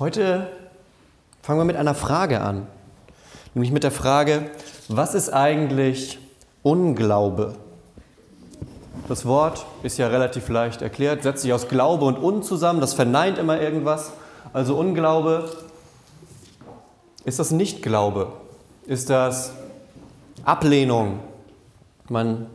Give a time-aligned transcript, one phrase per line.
[0.00, 0.48] Heute
[1.40, 2.66] fangen wir mit einer Frage an,
[3.54, 4.50] nämlich mit der Frage,
[4.88, 6.18] was ist eigentlich
[6.64, 7.54] Unglaube?
[9.06, 12.92] Das Wort ist ja relativ leicht erklärt, setzt sich aus Glaube und Un zusammen, das
[12.92, 14.10] verneint immer irgendwas.
[14.52, 15.48] Also Unglaube,
[17.24, 18.32] ist das Nichtglaube?
[18.86, 19.52] Ist das
[20.44, 21.20] Ablehnung?
[22.08, 22.48] Man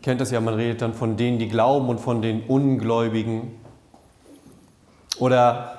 [0.00, 3.50] kennt das ja, man redet dann von denen, die glauben und von den Ungläubigen.
[5.18, 5.75] Oder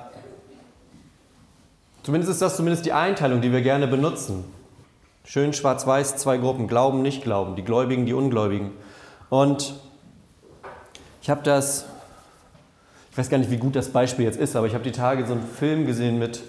[2.07, 4.45] Zumindest ist das zumindest die Einteilung, die wir gerne benutzen.
[5.25, 8.71] Schön schwarz-weiß, zwei Gruppen, Glauben, nicht Glauben, die Gläubigen, die Ungläubigen.
[9.29, 9.73] Und
[11.21, 11.83] ich habe das,
[13.11, 15.25] ich weiß gar nicht, wie gut das Beispiel jetzt ist, aber ich habe die Tage
[15.25, 16.43] so einen Film gesehen mit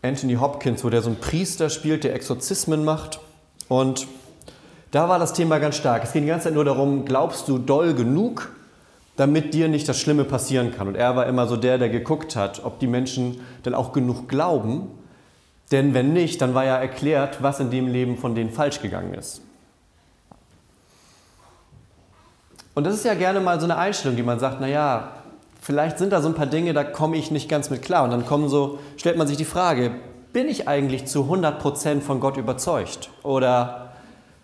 [0.00, 3.18] Anthony Hopkins, wo der so einen Priester spielt, der Exorzismen macht.
[3.66, 4.06] Und
[4.92, 6.04] da war das Thema ganz stark.
[6.04, 8.52] Es ging die ganze Zeit nur darum, glaubst du doll genug
[9.16, 10.88] damit dir nicht das Schlimme passieren kann.
[10.88, 14.28] Und er war immer so der, der geguckt hat, ob die Menschen dann auch genug
[14.28, 14.88] glauben.
[15.70, 19.14] Denn wenn nicht, dann war ja erklärt, was in dem Leben von denen falsch gegangen
[19.14, 19.42] ist.
[22.74, 25.12] Und das ist ja gerne mal so eine Einstellung, die man sagt, naja,
[25.60, 28.04] vielleicht sind da so ein paar Dinge, da komme ich nicht ganz mit klar.
[28.04, 29.92] Und dann kommen so, stellt man sich die Frage,
[30.32, 33.10] bin ich eigentlich zu 100% von Gott überzeugt?
[33.22, 33.92] Oder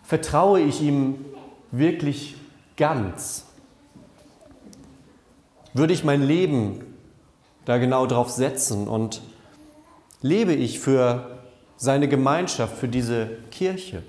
[0.02, 1.24] vertraue ich ihm
[1.70, 2.36] wirklich
[2.76, 3.47] ganz?
[5.78, 6.80] Würde ich mein Leben
[7.64, 9.22] da genau drauf setzen und
[10.22, 11.38] lebe ich für
[11.76, 14.02] seine Gemeinschaft, für diese Kirche?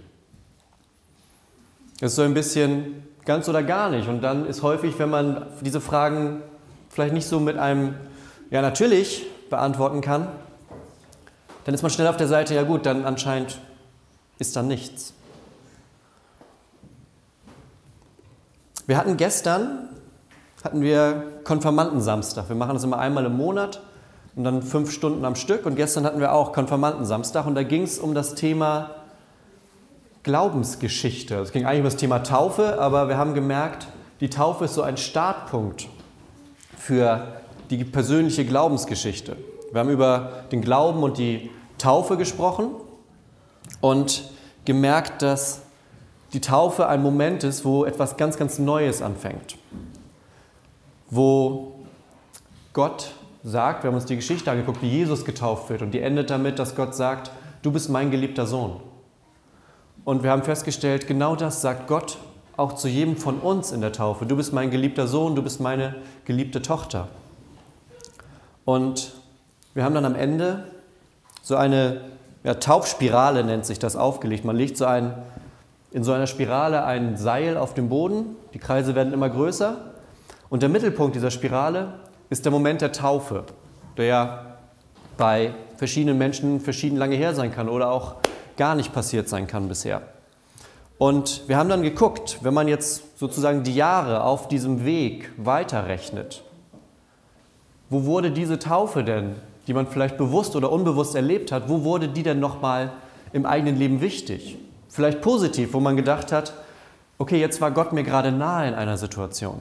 [2.00, 4.08] Das ist so ein bisschen ganz oder gar nicht.
[4.08, 6.42] Und dann ist häufig, wenn man diese Fragen
[6.90, 7.94] vielleicht nicht so mit einem
[8.50, 10.28] Ja, natürlich beantworten kann,
[11.66, 13.60] dann ist man schnell auf der Seite, ja gut, dann anscheinend
[14.40, 15.14] ist da nichts.
[18.88, 19.90] Wir hatten gestern
[20.64, 22.50] hatten wir Konfirmandensamstag.
[22.50, 23.82] Wir machen das immer einmal im Monat
[24.36, 25.66] und dann fünf Stunden am Stück.
[25.66, 28.92] Und gestern hatten wir auch Konfirmandensamstag und da ging es um das Thema
[30.24, 31.36] Glaubensgeschichte.
[31.36, 33.88] Es ging eigentlich um das Thema Taufe, aber wir haben gemerkt,
[34.20, 35.88] die Taufe ist so ein Startpunkt
[36.78, 37.28] für
[37.70, 39.38] die persönliche Glaubensgeschichte.
[39.72, 42.72] Wir haben über den Glauben und die Taufe gesprochen
[43.80, 44.30] und
[44.66, 45.62] gemerkt, dass
[46.34, 49.59] die Taufe ein Moment ist, wo etwas ganz, ganz Neues anfängt
[51.10, 51.80] wo
[52.74, 53.12] Gott
[53.44, 56.60] sagt, wir haben uns die Geschichte angeguckt, wie Jesus getauft wird und die endet damit,
[56.60, 57.32] dass Gott sagt,
[57.62, 58.80] du bist mein geliebter Sohn.
[60.06, 62.18] Und wir haben festgestellt, genau das sagt Gott
[62.58, 64.26] auch zu jedem von uns in der Taufe.
[64.26, 67.08] Du bist mein geliebter Sohn, du bist meine geliebte Tochter.
[68.66, 69.14] Und
[69.74, 70.66] wir haben dann am Ende
[71.42, 72.02] so eine
[72.44, 74.46] ja, Taufspirale, nennt sich das, aufgelegt.
[74.46, 75.14] Man legt so ein,
[75.92, 79.78] in so einer Spirale ein Seil auf dem Boden, die Kreise werden immer größer
[80.50, 82.00] und der Mittelpunkt dieser Spirale
[82.30, 83.44] ist der Moment der Taufe,
[83.98, 84.46] der ja
[85.18, 88.16] bei verschiedenen Menschen verschieden lange her sein kann oder auch
[88.58, 90.02] gar nicht passiert sein kann bisher.
[90.98, 96.44] Und wir haben dann geguckt, wenn man jetzt sozusagen die Jahre auf diesem Weg weiterrechnet,
[97.90, 99.36] wo wurde diese Taufe denn,
[99.68, 102.92] die man vielleicht bewusst oder unbewusst erlebt hat, wo wurde die denn nochmal
[103.32, 104.58] im eigenen Leben wichtig?
[104.90, 106.54] Vielleicht positiv, wo man gedacht hat,
[107.18, 109.60] okay, jetzt war Gott mir gerade nahe in einer Situation.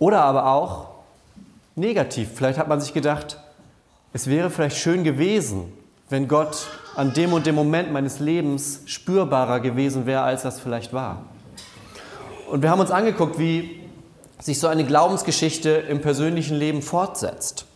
[0.00, 0.88] Oder aber auch
[1.76, 2.30] negativ.
[2.34, 3.38] Vielleicht hat man sich gedacht,
[4.12, 5.72] es wäre vielleicht schön gewesen,
[6.08, 6.66] wenn Gott
[6.96, 11.24] an dem und dem Moment meines Lebens spürbarer gewesen wäre, als das vielleicht war.
[12.50, 13.80] Und wir haben uns angeguckt, wie
[14.40, 17.66] sich so eine Glaubensgeschichte im persönlichen Leben fortsetzt.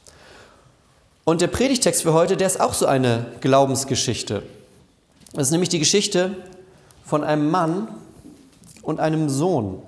[1.25, 4.43] Und der Predigtext für heute, der ist auch so eine Glaubensgeschichte.
[5.35, 6.37] Das ist nämlich die Geschichte
[7.05, 7.89] von einem Mann
[8.83, 9.83] und einem Sohn.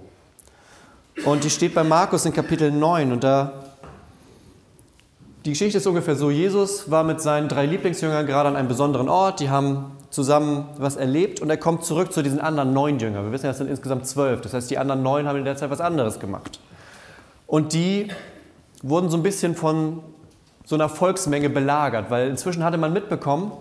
[1.24, 3.52] Und die steht bei Markus in Kapitel 9 und da
[5.46, 9.08] die Geschichte ist ungefähr so, Jesus war mit seinen drei Lieblingsjüngern gerade an einem besonderen
[9.08, 13.24] Ort, die haben zusammen was erlebt und er kommt zurück zu diesen anderen neun Jüngern.
[13.24, 15.56] Wir wissen ja, es sind insgesamt zwölf, das heißt, die anderen neun haben in der
[15.56, 16.58] Zeit was anderes gemacht.
[17.46, 18.08] Und die
[18.82, 20.00] wurden so ein bisschen von
[20.64, 23.52] so einer Volksmenge belagert, weil inzwischen hatte man mitbekommen,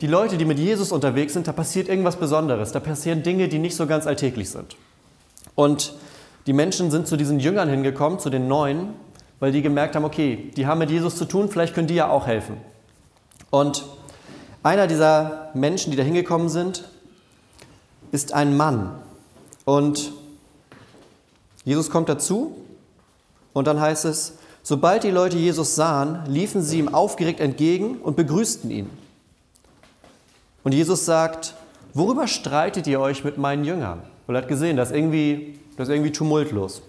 [0.00, 3.60] die Leute, die mit Jesus unterwegs sind, da passiert irgendwas Besonderes, da passieren Dinge, die
[3.60, 4.76] nicht so ganz alltäglich sind.
[5.54, 5.94] Und
[6.46, 8.94] die Menschen sind zu diesen Jüngern hingekommen, zu den Neuen,
[9.40, 12.08] weil die gemerkt haben, okay, die haben mit Jesus zu tun, vielleicht können die ja
[12.08, 12.56] auch helfen.
[13.50, 13.84] Und
[14.62, 16.84] einer dieser Menschen, die da hingekommen sind,
[18.12, 18.98] ist ein Mann.
[19.64, 20.12] Und
[21.64, 22.56] Jesus kommt dazu
[23.52, 28.16] und dann heißt es, sobald die Leute Jesus sahen, liefen sie ihm aufgeregt entgegen und
[28.16, 28.90] begrüßten ihn.
[30.62, 31.54] Und Jesus sagt,
[31.94, 34.02] worüber streitet ihr euch mit meinen Jüngern?
[34.26, 36.82] Weil er hat gesehen, dass irgendwie das ist irgendwie tumultlos.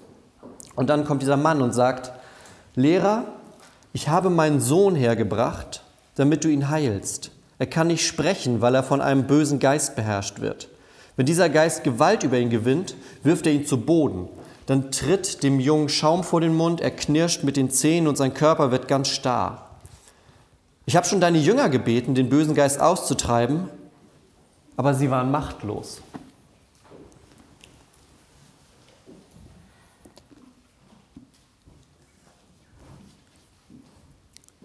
[0.75, 2.11] Und dann kommt dieser Mann und sagt,
[2.75, 3.23] Lehrer,
[3.93, 5.83] ich habe meinen Sohn hergebracht,
[6.15, 7.31] damit du ihn heilst.
[7.57, 10.67] Er kann nicht sprechen, weil er von einem bösen Geist beherrscht wird.
[11.15, 14.27] Wenn dieser Geist Gewalt über ihn gewinnt, wirft er ihn zu Boden.
[14.65, 18.33] Dann tritt dem Jungen Schaum vor den Mund, er knirscht mit den Zähnen und sein
[18.33, 19.69] Körper wird ganz starr.
[20.85, 23.69] Ich habe schon deine Jünger gebeten, den bösen Geist auszutreiben,
[24.75, 26.01] aber sie waren machtlos.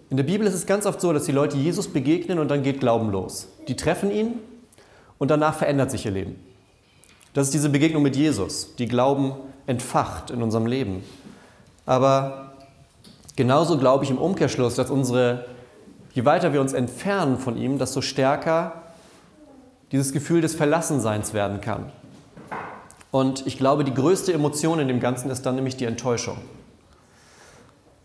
[0.09, 2.63] In der Bibel ist es ganz oft so, dass die Leute Jesus begegnen und dann
[2.63, 3.49] geht Glauben los.
[3.67, 4.39] Die treffen ihn
[5.17, 6.35] und danach verändert sich ihr Leben.
[7.33, 9.33] Das ist diese Begegnung mit Jesus, die Glauben
[9.65, 11.03] entfacht in unserem Leben.
[11.85, 12.53] Aber
[13.35, 15.45] genauso glaube ich im Umkehrschluss, dass unsere,
[16.13, 18.83] je weiter wir uns entfernen von ihm, desto stärker
[19.91, 21.91] dieses Gefühl des Verlassenseins werden kann.
[23.11, 26.37] Und ich glaube, die größte Emotion in dem Ganzen ist dann nämlich die Enttäuschung.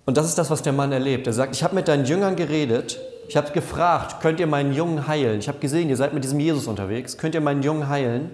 [0.05, 1.27] Und das ist das, was der Mann erlebt.
[1.27, 5.07] Er sagt, ich habe mit deinen Jüngern geredet, ich habe gefragt, könnt ihr meinen Jungen
[5.07, 5.39] heilen?
[5.39, 8.31] Ich habe gesehen, ihr seid mit diesem Jesus unterwegs, könnt ihr meinen Jungen heilen?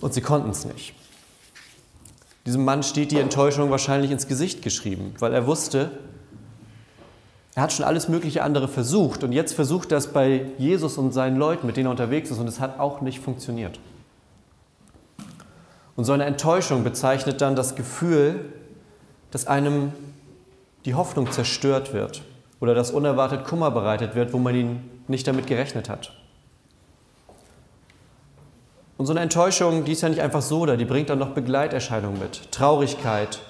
[0.00, 0.94] Und sie konnten es nicht.
[2.44, 5.90] Diesem Mann steht die Enttäuschung wahrscheinlich ins Gesicht geschrieben, weil er wusste,
[7.56, 11.12] er hat schon alles mögliche andere versucht und jetzt versucht er es bei Jesus und
[11.12, 13.80] seinen Leuten, mit denen er unterwegs ist und es hat auch nicht funktioniert.
[15.96, 18.52] Und so eine Enttäuschung bezeichnet dann das Gefühl,
[19.30, 19.92] dass einem
[20.84, 22.22] die Hoffnung zerstört wird
[22.60, 26.12] oder dass unerwartet Kummer bereitet wird, wo man ihn nicht damit gerechnet hat.
[28.96, 31.30] Und so eine Enttäuschung, die ist ja nicht einfach so da, die bringt dann noch
[31.30, 32.50] Begleiterscheinungen mit.
[32.50, 33.40] Traurigkeit,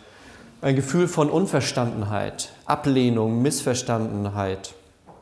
[0.61, 4.75] ein Gefühl von Unverstandenheit, Ablehnung, Missverstandenheit.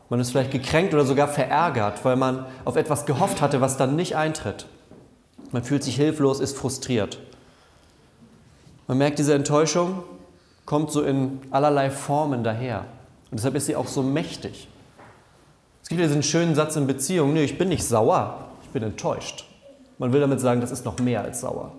[0.09, 3.97] Man ist vielleicht gekränkt oder sogar verärgert, weil man auf etwas gehofft hatte, was dann
[3.97, 4.67] nicht eintritt.
[5.51, 7.19] Man fühlt sich hilflos, ist frustriert.
[8.87, 10.03] Man merkt diese Enttäuschung
[10.67, 12.81] kommt so in allerlei Formen daher.
[13.31, 14.69] Und deshalb ist sie auch so mächtig.
[15.83, 18.83] Es gibt ja diesen schönen Satz in Beziehungen, nee, ich bin nicht sauer, ich bin
[18.83, 19.47] enttäuscht.
[19.99, 21.73] Man will damit sagen, das ist noch mehr als sauer.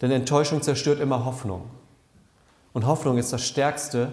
[0.00, 1.62] Denn Enttäuschung zerstört immer Hoffnung.
[2.72, 4.12] Und Hoffnung ist das Stärkste,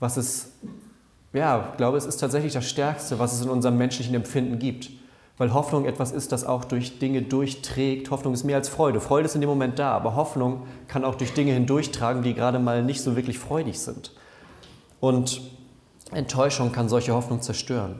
[0.00, 0.52] was es,
[1.32, 4.90] ja, ich glaube, es ist tatsächlich das Stärkste, was es in unserem menschlichen Empfinden gibt
[5.42, 8.12] weil Hoffnung etwas ist, das auch durch Dinge durchträgt.
[8.12, 9.00] Hoffnung ist mehr als Freude.
[9.00, 12.60] Freude ist in dem Moment da, aber Hoffnung kann auch durch Dinge hindurchtragen, die gerade
[12.60, 14.12] mal nicht so wirklich freudig sind.
[15.00, 15.40] Und
[16.12, 17.98] Enttäuschung kann solche Hoffnung zerstören.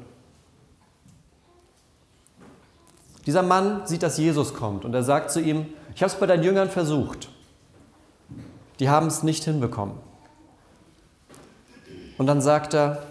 [3.27, 5.67] Dieser Mann sieht, dass Jesus kommt und er sagt zu ihm,
[5.97, 7.29] ich habe es bei deinen Jüngern versucht.
[8.79, 9.97] Die haben es nicht hinbekommen.
[12.19, 13.03] Und dann sagt er,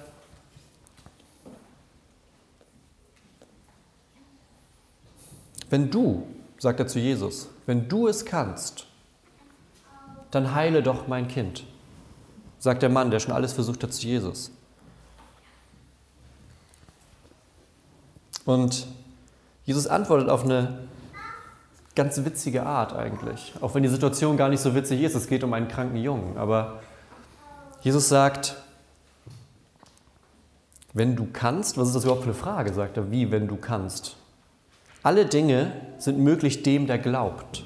[5.71, 6.27] Wenn du,
[6.59, 8.85] sagt er zu Jesus, wenn du es kannst,
[10.29, 11.63] dann heile doch mein Kind,
[12.59, 14.51] sagt der Mann, der schon alles versucht hat zu Jesus.
[18.45, 18.85] Und
[19.63, 20.89] Jesus antwortet auf eine
[21.95, 25.15] ganz witzige Art eigentlich, auch wenn die Situation gar nicht so witzig ist.
[25.15, 26.81] Es geht um einen kranken Jungen, aber
[27.81, 28.57] Jesus sagt,
[30.91, 33.55] wenn du kannst, was ist das überhaupt für eine Frage, sagt er, wie, wenn du
[33.55, 34.17] kannst?
[35.03, 37.65] Alle Dinge sind möglich dem, der glaubt.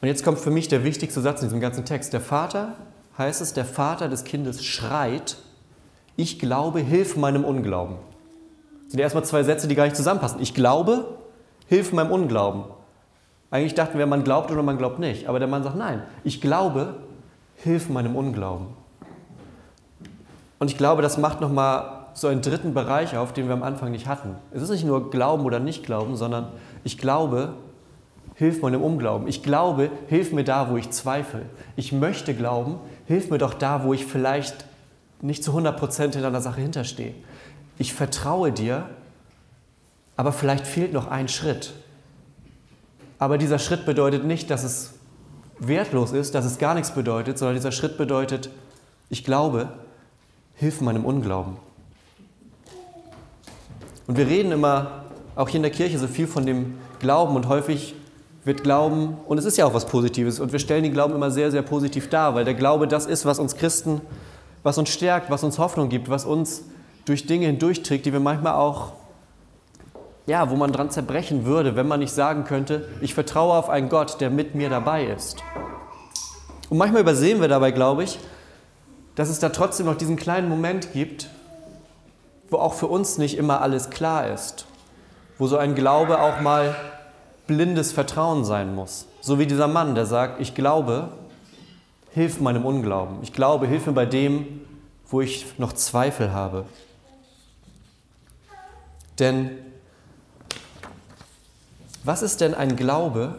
[0.00, 2.12] Und jetzt kommt für mich der wichtigste Satz in diesem ganzen Text.
[2.12, 2.74] Der Vater,
[3.16, 5.36] heißt es, der Vater des Kindes schreit,
[6.16, 7.96] ich glaube, hilf meinem Unglauben.
[8.84, 10.40] Das sind erstmal zwei Sätze, die gar nicht zusammenpassen.
[10.40, 11.16] Ich glaube,
[11.66, 12.64] hilf meinem Unglauben.
[13.50, 15.28] Eigentlich dachten wir, man glaubt oder man glaubt nicht.
[15.28, 16.94] Aber der Mann sagt, nein, ich glaube,
[17.56, 18.68] hilf meinem Unglauben.
[20.58, 23.90] Und ich glaube, das macht nochmal so einen dritten Bereich auf, den wir am Anfang
[23.90, 24.36] nicht hatten.
[24.50, 26.48] Es ist nicht nur Glauben oder nicht Glauben, sondern
[26.82, 27.52] ich glaube,
[28.36, 29.28] hilf meinem Unglauben.
[29.28, 31.42] Ich glaube, hilf mir da, wo ich zweifle.
[31.76, 34.64] Ich möchte glauben, hilf mir doch da, wo ich vielleicht
[35.20, 37.12] nicht zu 100% in einer Sache hinterstehe.
[37.76, 38.88] Ich vertraue dir,
[40.16, 41.74] aber vielleicht fehlt noch ein Schritt.
[43.18, 44.94] Aber dieser Schritt bedeutet nicht, dass es
[45.58, 48.48] wertlos ist, dass es gar nichts bedeutet, sondern dieser Schritt bedeutet,
[49.10, 49.68] ich glaube,
[50.54, 51.65] hilf meinem Unglauben.
[54.06, 57.48] Und wir reden immer, auch hier in der Kirche, so viel von dem Glauben und
[57.48, 57.94] häufig
[58.44, 61.32] wird Glauben, und es ist ja auch was Positives, und wir stellen den Glauben immer
[61.32, 64.00] sehr, sehr positiv dar, weil der Glaube das ist, was uns Christen,
[64.62, 66.62] was uns stärkt, was uns Hoffnung gibt, was uns
[67.04, 68.92] durch Dinge hindurchträgt, die wir manchmal auch,
[70.26, 73.88] ja, wo man dran zerbrechen würde, wenn man nicht sagen könnte, ich vertraue auf einen
[73.88, 75.42] Gott, der mit mir dabei ist.
[76.68, 78.18] Und manchmal übersehen wir dabei, glaube ich,
[79.16, 81.28] dass es da trotzdem noch diesen kleinen Moment gibt,
[82.50, 84.66] wo auch für uns nicht immer alles klar ist,
[85.38, 86.74] wo so ein Glaube auch mal
[87.46, 89.06] blindes Vertrauen sein muss.
[89.20, 91.08] So wie dieser Mann, der sagt, ich glaube,
[92.12, 93.18] hilf meinem Unglauben.
[93.22, 94.60] Ich glaube, hilf mir bei dem,
[95.08, 96.64] wo ich noch Zweifel habe.
[99.18, 99.50] Denn
[102.04, 103.34] was ist denn ein Glaube,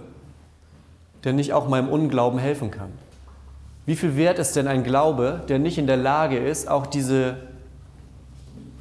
[1.23, 2.91] der nicht auch meinem Unglauben helfen kann?
[3.85, 7.37] Wie viel wert ist denn ein Glaube, der nicht in der Lage ist, auch diese,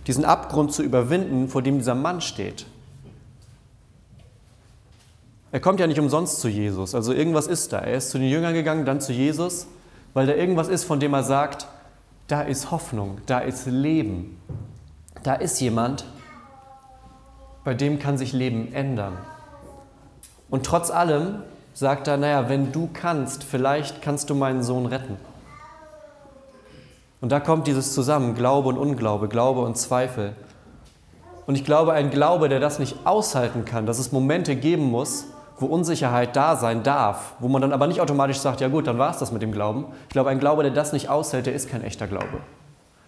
[0.07, 2.67] diesen Abgrund zu überwinden, vor dem dieser Mann steht?
[5.53, 7.79] Er kommt ja nicht umsonst zu Jesus, also irgendwas ist da.
[7.79, 9.67] Er ist zu den Jüngern gegangen, dann zu Jesus,
[10.13, 11.67] weil da irgendwas ist, von dem er sagt,
[12.29, 14.41] da ist Hoffnung, da ist Leben.
[15.23, 16.05] Da ist jemand,
[17.65, 19.17] bei dem kann sich Leben ändern.
[20.51, 21.43] Und trotz allem
[21.75, 25.17] sagt er, naja, wenn du kannst, vielleicht kannst du meinen Sohn retten.
[27.27, 30.35] Und da kommt dieses zusammen, Glaube und Unglaube, Glaube und Zweifel.
[31.45, 35.25] Und ich glaube, ein Glaube, der das nicht aushalten kann, dass es Momente geben muss,
[35.59, 38.99] wo Unsicherheit da sein darf, wo man dann aber nicht automatisch sagt, ja gut, dann
[38.99, 39.87] war es das mit dem Glauben.
[40.05, 42.43] Ich glaube, ein Glaube, der das nicht aushält, der ist kein echter Glaube.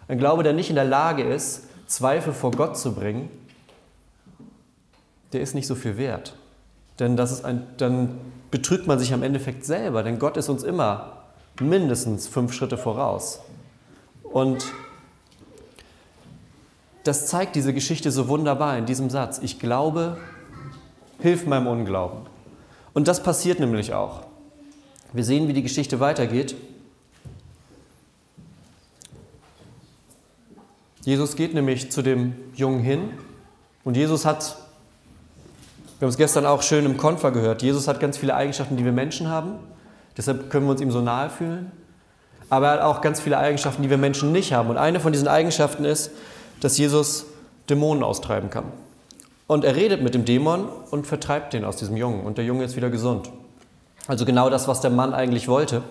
[0.09, 3.31] Ein Glaube, der nicht in der Lage ist, Zweifel vor Gott zu bringen,
[5.33, 6.35] der ist nicht so viel wert.
[6.99, 8.19] Denn das ist ein, dann
[8.51, 11.19] betrügt man sich am Endeffekt selber, denn Gott ist uns immer
[11.61, 13.43] mindestens fünf Schritte voraus.
[14.33, 14.67] Und
[17.05, 19.39] das zeigt diese Geschichte so wunderbar in diesem Satz.
[19.43, 20.19] Ich glaube,
[21.21, 22.21] hilf meinem Unglauben.
[22.95, 24.23] Und das passiert nämlich auch.
[25.13, 26.55] Wir sehen, wie die Geschichte weitergeht.
[31.03, 33.11] Jesus geht nämlich zu dem Jungen hin
[33.85, 34.59] und Jesus hat,
[35.99, 38.85] wir haben es gestern auch schön im Konfer gehört, Jesus hat ganz viele Eigenschaften, die
[38.85, 39.53] wir Menschen haben.
[40.19, 41.73] Deshalb können wir uns ihm so nahe fühlen.
[42.51, 44.71] Aber er hat auch ganz viele Eigenschaften, die wir Menschen nicht haben.
[44.71, 46.11] Und eine von diesen Eigenschaften ist,
[46.61, 47.27] dass Jesus
[47.69, 48.65] Dämonen austreiben kann.
[49.47, 52.25] Und er redet mit dem Dämon und vertreibt den aus diesem Jungen.
[52.25, 53.31] Und der Junge ist wieder gesund.
[54.07, 55.83] Also genau das, was der Mann eigentlich wollte.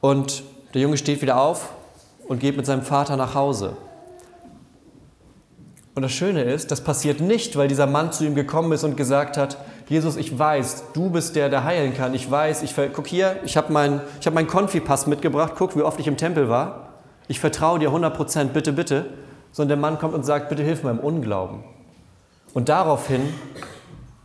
[0.00, 0.42] Und
[0.74, 1.70] der Junge steht wieder auf
[2.28, 3.76] und geht mit seinem Vater nach Hause.
[5.94, 8.96] Und das Schöne ist, das passiert nicht, weil dieser Mann zu ihm gekommen ist und
[8.96, 9.58] gesagt hat,
[9.90, 12.14] Jesus, ich weiß, du bist der, der heilen kann.
[12.14, 16.00] Ich weiß, ich guck hier, ich habe meinen hab mein Konfipass mitgebracht, guck, wie oft
[16.00, 16.94] ich im Tempel war.
[17.28, 19.06] Ich vertraue dir 100 Prozent, bitte, bitte
[19.52, 21.64] sondern der Mann kommt und sagt, bitte hilf mir im Unglauben.
[22.54, 23.32] Und daraufhin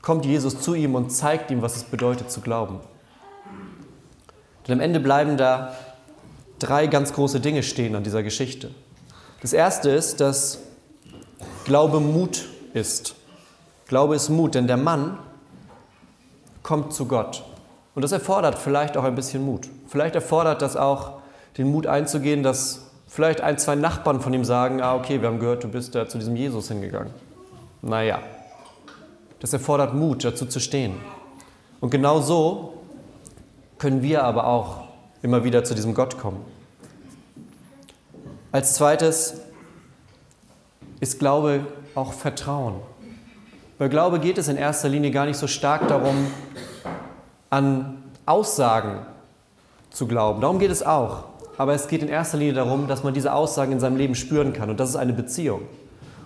[0.02, 2.80] kommt Jesus zu ihm und zeigt ihm, was es bedeutet zu glauben.
[4.68, 5.76] Denn am Ende bleiben da
[6.60, 8.72] drei ganz große Dinge stehen an dieser Geschichte.
[9.42, 10.60] Das erste ist, dass
[11.66, 13.16] Glaube Mut ist.
[13.88, 15.18] Glaube ist Mut, denn der Mann
[16.66, 17.44] kommt zu Gott.
[17.94, 19.70] Und das erfordert vielleicht auch ein bisschen Mut.
[19.88, 21.20] Vielleicht erfordert das auch
[21.60, 25.40] den Mut einzugehen, dass vielleicht ein, zwei Nachbarn von ihm sagen, ah okay, wir haben
[25.40, 27.14] gehört, du bist da zu diesem Jesus hingegangen.
[27.84, 28.20] Naja,
[29.40, 30.96] das erfordert Mut, dazu zu stehen.
[31.82, 32.74] Und genau so
[33.78, 34.86] können wir aber auch
[35.22, 36.44] immer wieder zu diesem Gott kommen.
[38.52, 39.36] Als zweites
[41.00, 42.82] ist Glaube auch Vertrauen.
[43.78, 46.28] Bei Glaube geht es in erster Linie gar nicht so stark darum,
[47.50, 49.06] an Aussagen
[49.90, 50.42] zu glauben.
[50.42, 51.26] Darum geht es auch
[51.58, 54.54] aber es geht in erster Linie darum, dass man diese Aussagen in seinem Leben spüren
[54.54, 54.70] kann.
[54.70, 55.62] Und das ist eine Beziehung.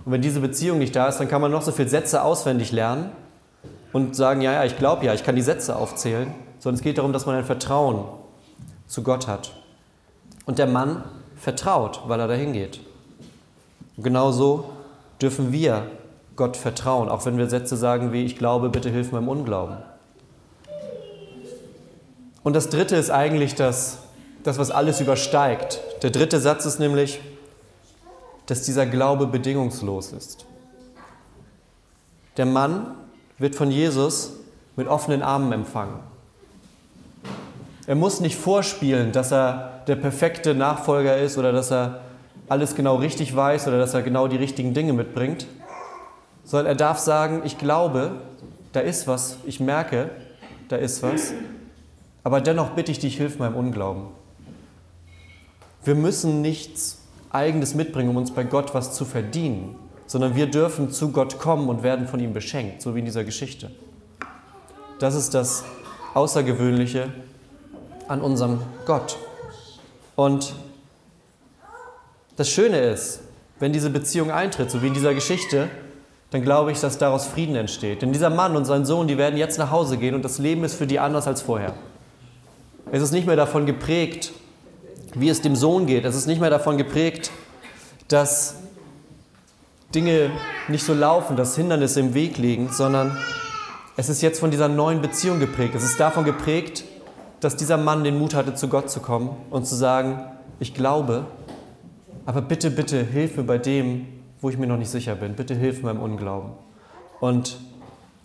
[0.06, 2.72] Und wenn diese Beziehung nicht da ist, dann kann man noch so viele Sätze auswendig
[2.72, 3.12] lernen
[3.94, 6.34] und sagen, ja, ja, ich glaube ja, ich kann die Sätze aufzählen.
[6.60, 8.06] Sondern es geht darum, dass man ein Vertrauen
[8.88, 9.52] zu Gott hat.
[10.46, 11.04] Und der Mann
[11.36, 12.82] vertraut, weil er dahin geht.
[13.96, 14.72] Und genauso
[15.22, 15.84] dürfen wir
[16.40, 19.78] Gott vertrauen, auch wenn wir Sätze sagen wie, ich glaube, bitte hilf mir im Unglauben.
[22.42, 24.00] Und das Dritte ist eigentlich das
[24.44, 25.82] das, was alles übersteigt.
[26.02, 27.20] Der dritte Satz ist nämlich,
[28.46, 30.46] dass dieser Glaube bedingungslos ist.
[32.38, 32.96] Der Mann
[33.38, 34.32] wird von Jesus
[34.76, 36.00] mit offenen Armen empfangen.
[37.86, 42.02] Er muss nicht vorspielen, dass er der perfekte Nachfolger ist oder dass er
[42.48, 45.48] alles genau richtig weiß oder dass er genau die richtigen Dinge mitbringt,
[46.50, 48.22] sondern er darf sagen, ich glaube,
[48.74, 50.10] da ist was, ich merke,
[50.68, 51.32] da ist was,
[52.24, 54.08] aber dennoch bitte ich dich, hilf meinem Unglauben.
[55.84, 59.76] Wir müssen nichts Eigenes mitbringen, um uns bei Gott was zu verdienen,
[60.08, 63.24] sondern wir dürfen zu Gott kommen und werden von ihm beschenkt, so wie in dieser
[63.24, 63.70] Geschichte.
[64.98, 65.64] Das ist das
[66.16, 67.14] Außergewöhnliche
[68.08, 69.18] an unserem Gott.
[70.16, 70.56] Und
[72.38, 73.20] das Schöne ist,
[73.60, 75.70] wenn diese Beziehung eintritt, so wie in dieser Geschichte,
[76.32, 78.02] dann glaube ich, dass daraus Frieden entsteht.
[78.02, 80.64] Denn dieser Mann und sein Sohn, die werden jetzt nach Hause gehen und das Leben
[80.64, 81.74] ist für die anders als vorher.
[82.92, 84.32] Es ist nicht mehr davon geprägt,
[85.16, 86.06] wie es dem Sohn geht.
[86.06, 87.32] Es ist nicht mehr davon geprägt,
[88.08, 88.56] dass
[89.94, 90.30] Dinge
[90.68, 93.18] nicht so laufen, dass Hindernisse im Weg liegen, sondern
[93.98, 95.74] es ist jetzt von dieser neuen Beziehung geprägt.
[95.76, 96.84] Es ist davon geprägt,
[97.40, 100.22] dass dieser Mann den Mut hatte, zu Gott zu kommen und zu sagen,
[100.60, 101.26] ich glaube,
[102.26, 104.06] aber bitte, bitte hilf mir bei dem,
[104.42, 105.36] wo ich mir noch nicht sicher bin.
[105.36, 106.52] Bitte hilf meinem Unglauben.
[107.20, 107.58] Und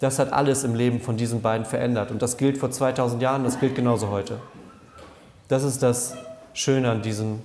[0.01, 2.11] das hat alles im Leben von diesen beiden verändert.
[2.11, 4.39] Und das gilt vor 2000 Jahren, das gilt genauso heute.
[5.49, 6.15] Das ist das
[6.53, 7.41] Schöne an diesen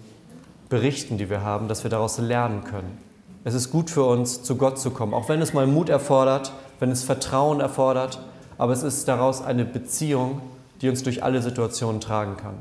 [0.69, 2.97] Berichten, die wir haben, dass wir daraus lernen können.
[3.43, 6.51] Es ist gut für uns, zu Gott zu kommen, auch wenn es mal Mut erfordert,
[6.79, 8.19] wenn es Vertrauen erfordert,
[8.57, 10.41] aber es ist daraus eine Beziehung,
[10.81, 12.55] die uns durch alle Situationen tragen kann.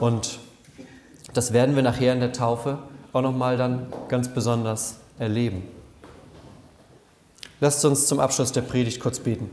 [0.00, 0.38] Und
[1.34, 2.78] das werden wir nachher in der Taufe
[3.12, 5.62] auch nochmal dann ganz besonders erleben.
[7.60, 9.50] Lasst uns zum Abschluss der Predigt kurz beten.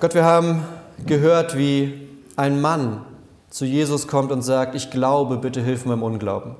[0.00, 0.64] Gott, wir haben
[1.06, 3.04] gehört, wie ein Mann
[3.48, 6.56] zu Jesus kommt und sagt, ich glaube, bitte hilf mir im Unglauben.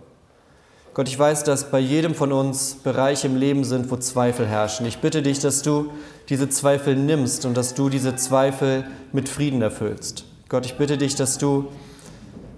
[0.94, 4.87] Gott, ich weiß, dass bei jedem von uns Bereiche im Leben sind, wo Zweifel herrschen.
[4.87, 5.90] Ich bitte dich, dass du
[6.28, 10.25] diese Zweifel nimmst und dass du diese Zweifel mit Frieden erfüllst.
[10.49, 11.66] Gott, ich bitte dich, dass du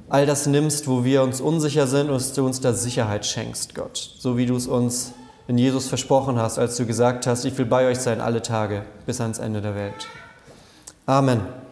[0.09, 3.75] all das nimmst, wo wir uns unsicher sind und dass du uns da Sicherheit schenkst,
[3.75, 3.97] Gott.
[4.19, 5.13] So wie du es uns
[5.49, 8.83] in Jesus versprochen hast, als du gesagt hast, ich will bei euch sein alle Tage
[9.07, 10.09] bis ans Ende der Welt.
[11.07, 11.66] Amen.